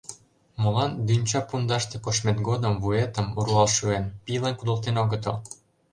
[0.61, 5.37] Молан дӱнча пундаште коштмет годым вуетым, руал шуэн, пийлан кудалтен огытыл?!